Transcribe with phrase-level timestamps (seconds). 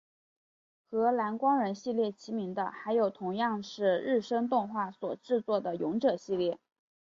[0.89, 6.57] 和蓝光人系列齐名的还有同样是日升动画所制作的勇者系列。